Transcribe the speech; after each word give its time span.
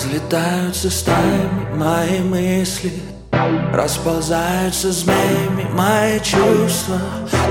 Разлетаются 0.00 0.88
стаями 0.88 1.74
мои 1.76 2.20
мысли 2.20 2.90
Расползаются 3.74 4.92
змеями 4.92 5.68
мои 5.74 6.18
чувства. 6.20 6.98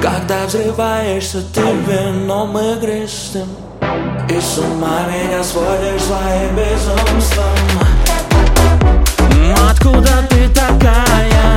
Когда 0.02 0.48
взрываешься 0.48 1.44
ты 1.54 1.62
вином 1.62 2.58
игристым 2.58 3.50
И 4.28 4.42
с 4.42 4.58
ума 4.58 5.02
меня 5.08 5.44
сводишь 5.44 6.02
своим 6.02 6.56
безумством. 6.56 7.46
Откуда 9.70 10.24
ты 10.28 10.50
такая? 10.50 11.56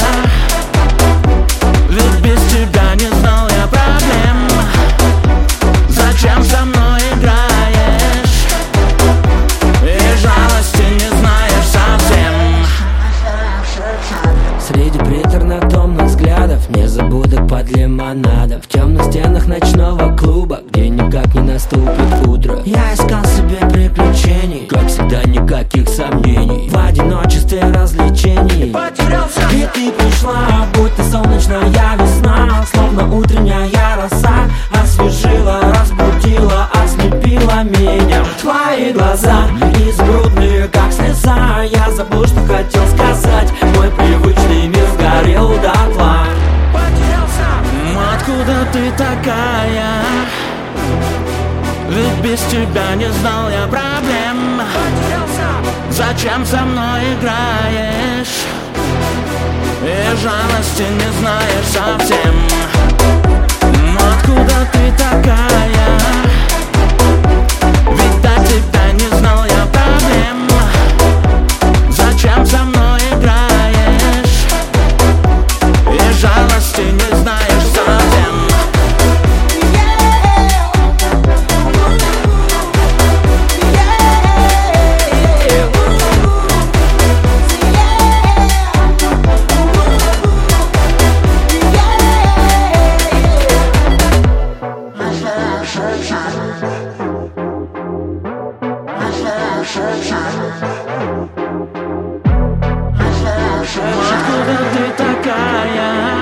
Ведь 1.89 2.21
без 2.23 2.43
тебя 2.51 2.95
не 2.97 3.09
знал 3.19 3.49
я 3.49 3.67
проблем. 3.67 4.47
Зачем 5.89 6.45
со 6.45 6.67
мной 6.67 6.72
взглядов 16.83 17.03
Незабудок 17.03 17.49
под 17.49 17.71
лимонадом. 17.77 18.61
В 18.61 18.67
темных 18.69 19.05
стенах 19.05 19.47
ночного 19.47 20.17
клуба 20.17 20.61
Где 20.71 20.89
никак 20.89 21.35
не 21.35 21.41
наступит 21.41 22.27
утро. 22.27 22.59
Я 22.65 22.95
искал 22.95 23.25
себе 23.25 23.59
приключений 23.71 24.67
Как 24.67 24.87
всегда 24.89 25.23
никаких 25.25 25.89
сомнений. 25.89 26.69
В 26.69 26.77
одиночестве 26.77 27.61
развлечений. 27.73 28.73
Потерялся. 28.73 29.41
И 29.53 29.67
ты 29.73 29.93
пришла, 29.93 30.67
будто 30.75 31.03
солнечная 31.05 31.69
весна. 31.99 32.65
Словно 32.73 33.15
утренняя 33.15 33.97
роса 33.97 34.49
Освежила, 34.73 35.61
разбудила, 35.61 36.69
ослепила 36.75 37.63
меня. 37.65 38.25
Твои 38.41 38.93
глаза 38.93 39.47
изумрудные, 39.93 40.69
как 40.69 40.93
слеза. 40.93 41.63
Я 41.63 41.91
забыл, 41.91 42.27
что 42.27 42.41
хотел 42.47 42.87
Откуда 48.53 48.73
ты 48.73 48.91
такая? 48.93 50.03
Ведь 51.89 52.23
без 52.23 52.41
тебя 52.43 52.95
не 52.97 53.11
знал 53.13 53.49
я 53.51 53.67
проблем 53.67 54.61
Зачем 55.91 56.45
со 56.45 56.59
мной 56.59 57.01
играешь? 57.15 58.45
И 59.83 60.17
жалости 60.17 60.83
не 60.83 61.13
знаешь 61.19 61.67
совсем 61.67 62.82
Откуда 96.03 96.25
ты 104.75 104.83
такая? 104.97 106.17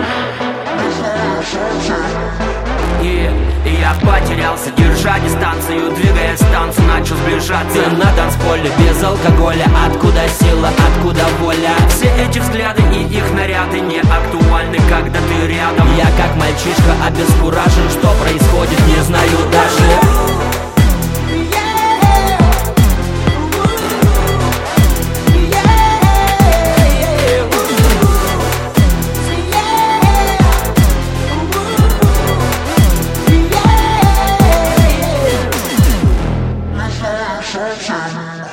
И, 3.02 3.30
и 3.64 3.70
я 3.80 3.94
потерялся, 4.02 4.70
держа 4.76 5.19
дистанцию 5.20 5.92
Двигаясь 5.92 6.40
к 6.40 6.52
танцу, 6.52 6.82
начал 6.82 7.16
сближаться 7.16 7.80
На 7.96 8.12
танцполе 8.14 8.70
без 8.78 9.02
алкоголя 9.02 9.64
Откуда 9.86 10.28
сила, 10.28 10.69
откуда 10.69 11.24
воля 11.40 11.72
Все 11.88 12.12
эти 12.22 12.38
взгляды 12.38 12.82
и 12.94 13.04
их 13.16 13.32
наряды 13.32 13.80
не 13.80 14.00
актуальны, 14.00 14.76
когда 14.90 15.19
я 16.00 16.06
как 16.16 16.34
мальчишка 16.37 16.94
обескуражен 17.06 17.91
Что 17.91 18.09
происходит, 18.15 18.81
не 18.87 19.03
знаю 19.03 19.37
даже 19.53 20.31
Sunshine. 37.53 38.50